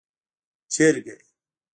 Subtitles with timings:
[0.71, 1.15] 🐔 چرګه